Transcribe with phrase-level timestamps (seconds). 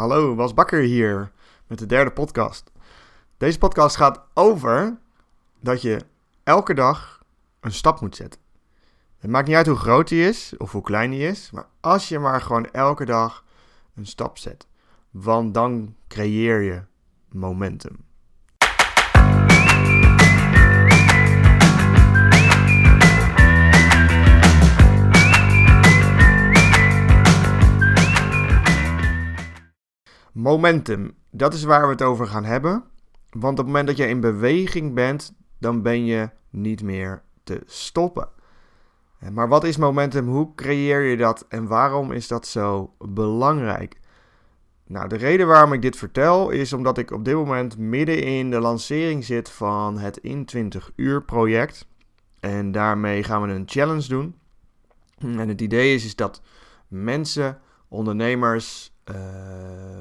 [0.00, 1.32] Hallo, Bas Bakker hier
[1.66, 2.70] met de derde podcast.
[3.36, 4.98] Deze podcast gaat over
[5.60, 6.00] dat je
[6.42, 7.22] elke dag
[7.60, 8.40] een stap moet zetten.
[9.18, 12.08] Het maakt niet uit hoe groot die is of hoe klein die is, maar als
[12.08, 13.44] je maar gewoon elke dag
[13.94, 14.66] een stap zet,
[15.10, 16.82] want dan creëer je
[17.28, 18.04] momentum.
[30.50, 32.84] Momentum, dat is waar we het over gaan hebben.
[33.30, 37.62] Want op het moment dat je in beweging bent, dan ben je niet meer te
[37.66, 38.28] stoppen.
[39.32, 40.28] Maar wat is momentum?
[40.28, 44.00] Hoe creëer je dat en waarom is dat zo belangrijk?
[44.86, 48.50] Nou, de reden waarom ik dit vertel is omdat ik op dit moment midden in
[48.50, 51.86] de lancering zit van het in 20 uur project.
[52.40, 54.34] En daarmee gaan we een challenge doen.
[55.18, 56.42] En het idee is, is dat
[56.88, 58.92] mensen, ondernemers,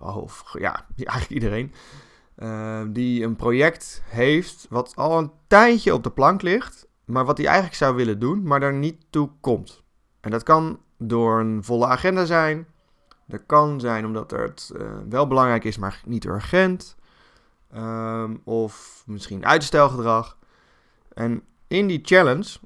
[0.00, 1.72] of ja, eigenlijk iedereen,
[2.38, 7.36] uh, die een project heeft wat al een tijdje op de plank ligt, maar wat
[7.36, 9.82] hij eigenlijk zou willen doen, maar daar niet toe komt.
[10.20, 12.66] En dat kan door een volle agenda zijn.
[13.26, 16.96] Dat kan zijn omdat het uh, wel belangrijk is, maar niet urgent.
[17.76, 20.36] Um, of misschien uitstelgedrag.
[21.12, 22.58] En in die challenge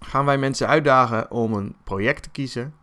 [0.00, 2.74] gaan wij mensen uitdagen om een project te kiezen.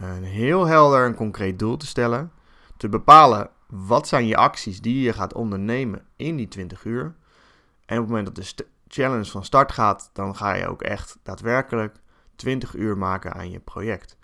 [0.00, 2.32] Een heel helder en concreet doel te stellen.
[2.76, 7.02] Te bepalen wat zijn je acties die je gaat ondernemen in die 20 uur.
[7.86, 11.18] En op het moment dat de challenge van start gaat, dan ga je ook echt
[11.22, 11.96] daadwerkelijk
[12.36, 14.16] 20 uur maken aan je project.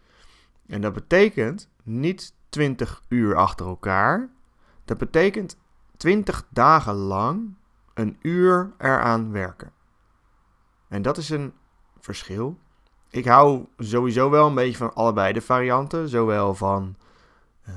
[0.66, 4.28] En dat betekent niet 20 uur achter elkaar.
[4.84, 5.58] Dat betekent
[5.96, 7.54] 20 dagen lang
[7.94, 9.72] een uur eraan werken.
[10.88, 11.52] En dat is een
[12.00, 12.58] verschil.
[13.14, 16.08] Ik hou sowieso wel een beetje van allebei de varianten.
[16.08, 16.96] Zowel van
[17.68, 17.74] uh,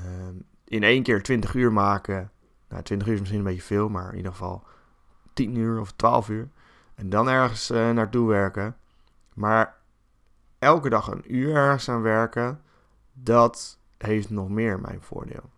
[0.64, 2.30] in één keer 20 uur maken.
[2.68, 4.62] Nou, 20 uur is misschien een beetje veel, maar in ieder geval
[5.32, 6.48] 10 uur of 12 uur.
[6.94, 8.76] En dan ergens uh, naartoe werken.
[9.34, 9.76] Maar
[10.58, 12.62] elke dag een uur ergens aan werken,
[13.12, 15.50] dat heeft nog meer mijn voordeel.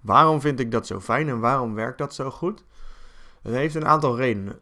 [0.00, 2.64] Waarom vind ik dat zo fijn en waarom werkt dat zo goed?
[3.42, 4.60] Het heeft een aantal redenen.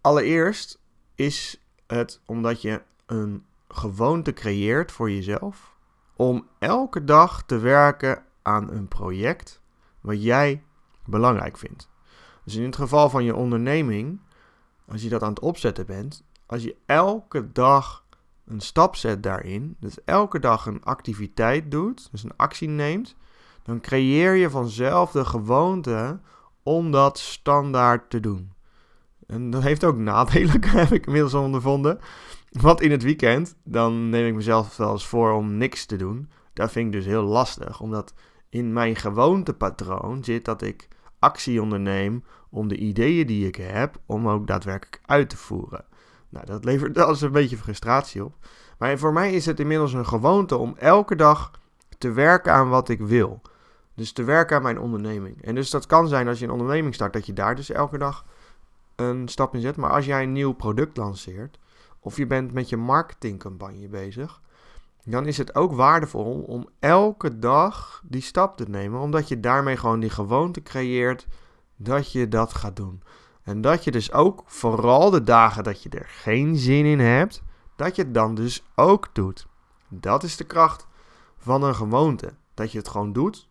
[0.00, 0.80] Allereerst
[1.14, 5.76] is het omdat je een gewoonte creëert voor jezelf
[6.16, 9.60] om elke dag te werken aan een project
[10.00, 10.62] wat jij
[11.04, 11.88] belangrijk vindt.
[12.44, 14.20] Dus in het geval van je onderneming,
[14.88, 18.04] als je dat aan het opzetten bent, als je elke dag
[18.46, 23.16] een stap zet daarin, dus elke dag een activiteit doet, dus een actie neemt,
[23.62, 26.20] dan creëer je vanzelf de gewoonte
[26.62, 28.52] om dat standaard te doen.
[29.26, 32.00] En dat heeft ook nadelen, heb ik inmiddels ondervonden.
[32.50, 36.30] Want in het weekend, dan neem ik mezelf wel eens voor om niks te doen.
[36.52, 38.14] Dat vind ik dus heel lastig, omdat
[38.48, 40.88] in mijn gewoontepatroon zit dat ik
[41.18, 45.84] actie onderneem om de ideeën die ik heb, om ook daadwerkelijk uit te voeren.
[46.28, 48.34] Nou, dat levert wel eens een beetje frustratie op.
[48.78, 51.50] Maar voor mij is het inmiddels een gewoonte om elke dag
[51.98, 53.40] te werken aan wat ik wil.
[53.94, 55.42] Dus te werken aan mijn onderneming.
[55.44, 57.98] En dus dat kan zijn als je een onderneming start, dat je daar dus elke
[57.98, 58.24] dag
[58.96, 59.76] een stap in zet.
[59.76, 61.58] Maar als jij een nieuw product lanceert,
[62.00, 64.40] of je bent met je marketingcampagne bezig,
[65.04, 69.76] dan is het ook waardevol om elke dag die stap te nemen, omdat je daarmee
[69.76, 71.26] gewoon die gewoonte creëert
[71.76, 73.02] dat je dat gaat doen.
[73.42, 77.42] En dat je dus ook, vooral de dagen dat je er geen zin in hebt,
[77.76, 79.46] dat je het dan dus ook doet.
[79.88, 80.86] Dat is de kracht
[81.36, 82.34] van een gewoonte.
[82.54, 83.48] Dat je het gewoon doet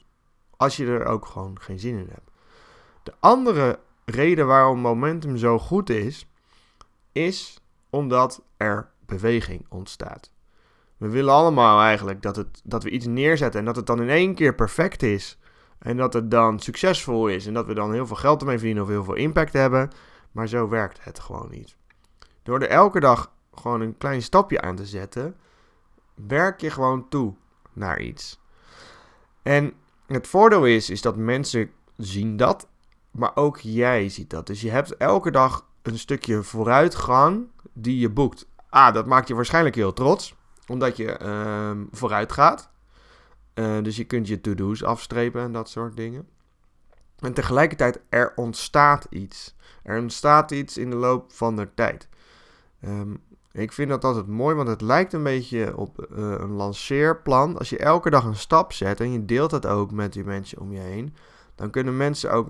[0.57, 2.31] als je er ook gewoon geen zin in hebt.
[3.03, 6.27] De andere reden waarom momentum zo goed is,
[7.11, 7.61] is
[7.97, 10.31] omdat er beweging ontstaat.
[10.97, 14.09] We willen allemaal eigenlijk dat, het, dat we iets neerzetten en dat het dan in
[14.09, 15.39] één keer perfect is.
[15.79, 18.83] En dat het dan succesvol is en dat we dan heel veel geld ermee verdienen
[18.83, 19.89] of heel veel impact hebben.
[20.31, 21.75] Maar zo werkt het gewoon niet.
[22.43, 25.35] Door er elke dag gewoon een klein stapje aan te zetten,
[26.27, 27.33] werk je gewoon toe
[27.73, 28.39] naar iets.
[29.41, 29.73] En
[30.07, 32.67] het voordeel is, is dat mensen zien dat,
[33.11, 34.47] maar ook jij ziet dat.
[34.47, 38.47] Dus je hebt elke dag een stukje vooruitgang die je boekt.
[38.69, 40.35] Ah, dat maakt je waarschijnlijk heel trots,
[40.67, 42.69] omdat je uh, vooruit gaat.
[43.53, 46.27] Uh, dus je kunt je to-do's afstrepen en dat soort dingen.
[47.19, 49.55] En tegelijkertijd, er ontstaat iets.
[49.83, 52.07] Er ontstaat iets in de loop van de tijd.
[52.83, 57.57] Um, ik vind dat altijd mooi, want het lijkt een beetje op uh, een lanceerplan.
[57.57, 60.59] Als je elke dag een stap zet en je deelt dat ook met die mensen
[60.59, 61.15] om je heen,
[61.55, 62.49] dan kunnen mensen ook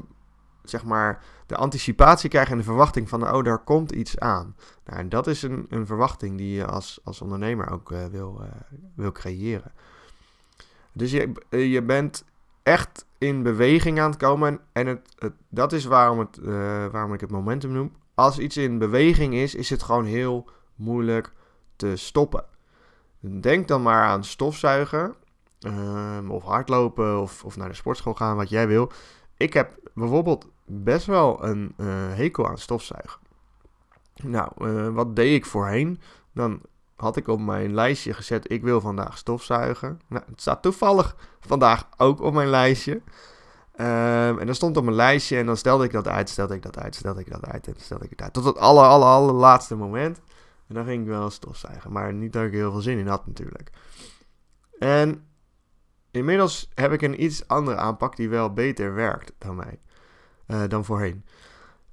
[0.69, 4.55] zeg maar, de anticipatie krijgen en de verwachting van, oh, daar komt iets aan.
[4.85, 8.41] Nou, en dat is een, een verwachting die je als, als ondernemer ook uh, wil,
[8.41, 8.47] uh,
[8.95, 9.71] wil creëren.
[10.93, 12.25] Dus je, je bent
[12.63, 14.59] echt in beweging aan het komen.
[14.71, 17.91] En het dat is waarom, het, eh, waarom ik het momentum noem.
[18.13, 21.33] Als iets in beweging is, is het gewoon heel moeilijk
[21.75, 22.45] te stoppen.
[23.19, 25.15] Denk dan maar aan stofzuigen.
[25.59, 28.91] Ehm, of hardlopen of, of naar de sportschool gaan, wat jij wil.
[29.37, 33.19] Ik heb bijvoorbeeld best wel een uh, hekel aan stofzuigen.
[34.23, 36.01] Nou, uh, wat deed ik voorheen?
[36.33, 36.61] Dan
[36.95, 40.01] had ik op mijn lijstje gezet: ik wil vandaag stofzuigen.
[40.07, 43.01] Nou, het staat toevallig vandaag ook op mijn lijstje.
[43.79, 46.61] Um, en dan stond op mijn lijstje en dan stelde ik dat uit, stelde ik
[46.61, 48.33] dat uit, stelde ik dat uit en stelde ik het uit.
[48.33, 50.21] Tot het aller, aller, allerlaatste moment.
[50.67, 51.91] En dan ging ik wel stofzuigen.
[51.91, 53.69] Maar niet dat ik heel veel zin in had natuurlijk.
[54.79, 55.27] En
[56.11, 59.79] inmiddels heb ik een iets andere aanpak die wel beter werkt dan mij.
[60.47, 61.25] Uh, dan voorheen.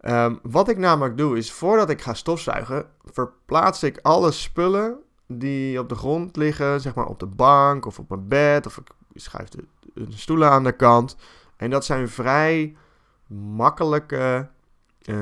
[0.00, 5.78] Um, wat ik namelijk doe is, voordat ik ga stofzuigen, verplaats ik alle spullen die
[5.78, 8.90] op de grond liggen, zeg maar op de bank of op mijn bed, of ik
[9.14, 9.64] schuif de,
[10.08, 11.16] stoelen aan de kant.
[11.56, 12.76] En dat zijn vrij
[13.26, 14.48] makkelijke
[15.04, 15.16] uh,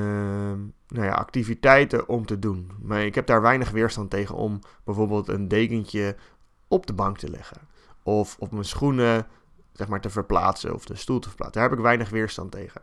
[0.87, 2.71] nou ja, activiteiten om te doen.
[2.81, 6.15] Maar ik heb daar weinig weerstand tegen om bijvoorbeeld een dekentje
[6.67, 7.57] op de bank te leggen.
[8.03, 9.27] Of op mijn schoenen
[9.73, 11.61] zeg maar, te verplaatsen of de stoel te verplaatsen.
[11.61, 12.81] Daar heb ik weinig weerstand tegen.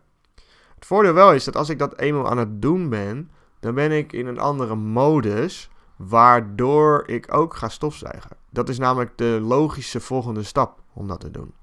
[0.81, 3.93] Het voordeel wel is dat als ik dat eenmaal aan het doen ben, dan ben
[3.93, 8.37] ik in een andere modus, waardoor ik ook ga stofzuigen.
[8.50, 11.55] Dat is namelijk de logische volgende stap om dat te doen.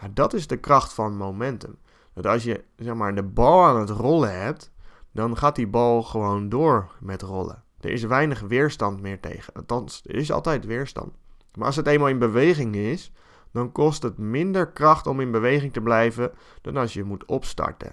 [0.00, 1.76] Nou, dat is de kracht van momentum.
[2.14, 4.72] Dat als je zeg maar, de bal aan het rollen hebt,
[5.12, 7.62] dan gaat die bal gewoon door met rollen.
[7.80, 9.54] Er is weinig weerstand meer tegen.
[9.54, 11.12] Althans, er is altijd weerstand.
[11.54, 13.12] Maar als het eenmaal in beweging is,
[13.52, 17.92] dan kost het minder kracht om in beweging te blijven dan als je moet opstarten.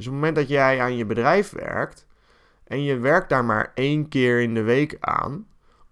[0.00, 2.06] Dus op het moment dat jij aan je bedrijf werkt
[2.64, 5.46] en je werkt daar maar één keer in de week aan,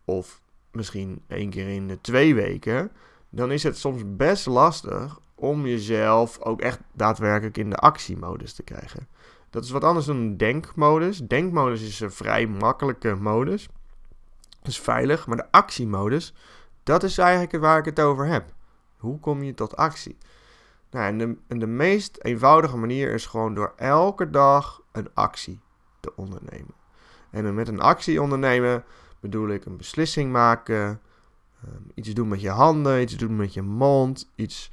[0.04, 0.40] of
[0.72, 2.90] misschien één keer in de twee weken,
[3.28, 8.62] dan is het soms best lastig om jezelf ook echt daadwerkelijk in de actiemodus te
[8.62, 9.08] krijgen.
[9.50, 11.18] Dat is wat anders dan denkmodus.
[11.18, 13.68] Denkmodus is een vrij makkelijke modus.
[14.58, 16.34] Dat is veilig, maar de actiemodus,
[16.82, 18.52] dat is eigenlijk waar ik het over heb.
[18.96, 20.18] Hoe kom je tot actie?
[20.90, 21.18] Nou,
[21.48, 25.60] en, de, meest eenvoudige manier is gewoon door elke dag een actie
[26.00, 26.74] te ondernemen.
[27.30, 28.84] En met een actie ondernemen
[29.20, 31.00] bedoel ik een beslissing maken,
[31.64, 34.70] um, iets doen met je handen, iets doen met je mond, iets,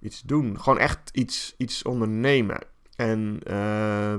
[0.00, 0.60] iets doen.
[0.60, 2.60] Gewoon echt iets, iets ondernemen.
[2.96, 4.14] En uh,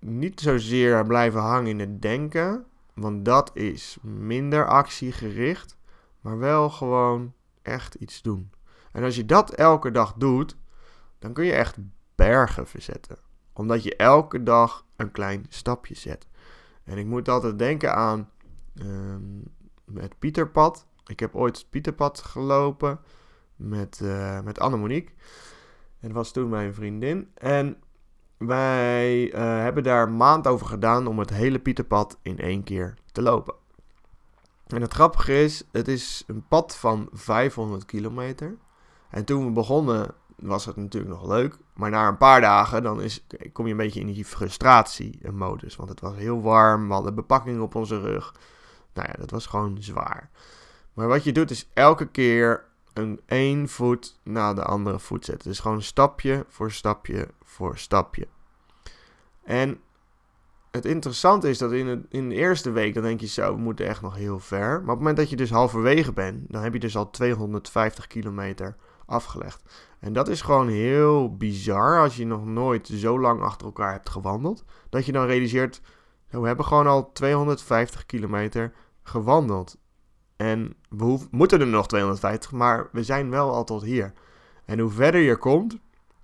[0.00, 2.64] niet zozeer blijven hangen in het denken,
[2.94, 5.76] want dat is minder actiegericht,
[6.20, 7.32] maar wel gewoon
[7.62, 8.50] echt iets doen.
[8.96, 10.56] En als je dat elke dag doet,
[11.18, 11.76] dan kun je echt
[12.14, 13.18] bergen verzetten.
[13.52, 16.26] Omdat je elke dag een klein stapje zet.
[16.84, 18.30] En ik moet altijd denken aan
[18.82, 19.42] um,
[19.94, 20.86] het Pieterpad.
[21.06, 23.00] Ik heb ooit het Pieterpad gelopen
[23.56, 25.14] met, uh, met Annemonique.
[26.00, 27.30] En dat was toen mijn vriendin.
[27.34, 27.76] En
[28.36, 32.94] wij uh, hebben daar een maand over gedaan om het hele Pieterpad in één keer
[33.12, 33.54] te lopen.
[34.66, 38.56] En het grappige is, het is een pad van 500 kilometer.
[39.16, 41.56] En toen we begonnen was het natuurlijk nog leuk.
[41.74, 45.76] Maar na een paar dagen dan is, kom je een beetje in die frustratie-modus.
[45.76, 48.34] Want het was heel warm, we hadden bepakking op onze rug.
[48.92, 50.30] Nou ja, dat was gewoon zwaar.
[50.94, 55.48] Maar wat je doet is elke keer een één voet na de andere voet zetten.
[55.48, 58.26] Dus gewoon stapje voor stapje voor stapje.
[59.44, 59.80] En
[60.70, 63.60] het interessante is dat in, het, in de eerste week, dan denk je zo, we
[63.60, 64.68] moeten echt nog heel ver.
[64.68, 68.06] Maar op het moment dat je dus halverwege bent, dan heb je dus al 250
[68.06, 69.62] kilometer afgelegd.
[70.00, 74.10] En dat is gewoon heel bizar als je nog nooit zo lang achter elkaar hebt
[74.10, 74.64] gewandeld.
[74.88, 75.80] Dat je dan realiseert,
[76.28, 78.72] we hebben gewoon al 250 kilometer
[79.02, 79.76] gewandeld.
[80.36, 84.12] En we moeten er nog 250, maar we zijn wel al tot hier.
[84.64, 85.78] En hoe verder je komt,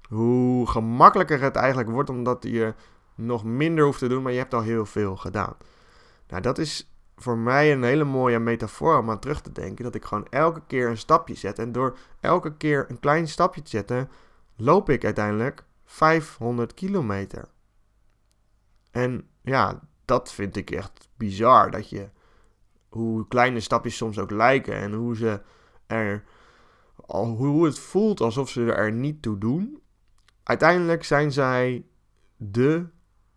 [0.09, 2.75] hoe gemakkelijker het eigenlijk wordt, omdat je
[3.15, 5.55] nog minder hoeft te doen, maar je hebt al heel veel gedaan.
[6.29, 6.92] Nou, dat is
[7.23, 9.85] voor mij een hele mooie metafoor om aan terug te denken.
[9.85, 11.59] Dat ik gewoon elke keer een stapje zet.
[11.59, 14.11] En door elke keer een klein stapje te zetten,
[14.57, 17.49] loop ik uiteindelijk 500 kilometer.
[18.91, 21.71] En ja, dat vind ik echt bizar.
[21.71, 22.09] Dat je,
[22.88, 25.41] hoe kleine stapjes soms ook lijken en hoe ze
[25.87, 26.25] er,
[27.07, 29.83] hoe het voelt alsof ze er niet toe doen.
[30.43, 31.87] Uiteindelijk zijn zij
[32.37, 32.87] de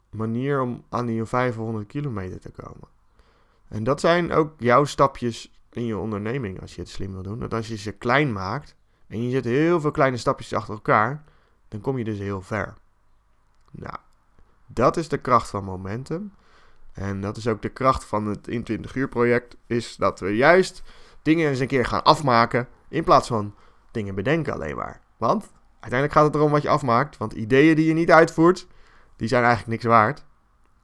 [0.09, 2.94] manier om aan die 500 kilometer te komen.
[3.67, 7.39] En dat zijn ook jouw stapjes in je onderneming als je het slim wil doen.
[7.39, 8.75] Dat als je ze klein maakt
[9.07, 11.23] en je zet heel veel kleine stapjes achter elkaar,
[11.67, 12.73] dan kom je dus heel ver.
[13.71, 13.95] Nou,
[14.67, 16.33] dat is de kracht van momentum.
[16.93, 20.35] En dat is ook de kracht van het in 20 uur project, is dat we
[20.35, 20.83] juist
[21.21, 23.55] dingen eens een keer gaan afmaken in plaats van
[23.91, 25.01] dingen bedenken alleen maar.
[25.17, 25.53] Want
[25.85, 28.67] Uiteindelijk gaat het erom wat je afmaakt, want ideeën die je niet uitvoert,
[29.15, 30.19] die zijn eigenlijk niks waard.
[30.19, 30.25] En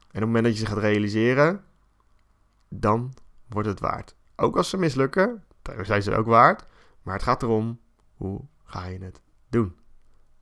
[0.02, 1.64] op het moment dat je ze gaat realiseren,
[2.72, 3.14] dan
[3.48, 4.16] wordt het waard.
[4.36, 6.66] Ook als ze mislukken, dan zijn ze ook waard.
[7.02, 7.80] Maar het gaat erom,
[8.14, 9.76] hoe ga je het doen?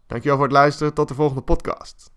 [0.07, 0.95] Dankjewel voor het luisteren.
[0.95, 2.13] Tot de volgende podcast.